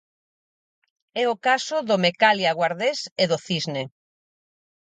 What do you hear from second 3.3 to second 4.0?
do Cisne.